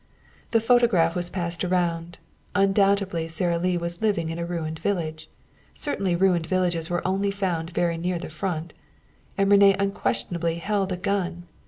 The 0.49 0.59
photograph 0.59 1.15
was 1.15 1.29
passed 1.29 1.63
around. 1.63 2.17
Undoubtedly 2.55 3.27
Sara 3.27 3.59
Lee 3.59 3.77
was 3.77 4.01
living 4.01 4.31
in 4.31 4.39
a 4.39 4.45
ruined 4.47 4.79
village. 4.79 5.29
Certainly 5.75 6.15
ruined 6.15 6.47
villages 6.47 6.89
were 6.89 7.07
only 7.07 7.29
found 7.29 7.69
very 7.69 7.99
near 7.99 8.17
the 8.17 8.29
Front. 8.31 8.73
And 9.37 9.51
René 9.51 9.75
unquestionably 9.79 10.55
held 10.55 10.91
a 10.91 10.97
gun. 10.97 11.43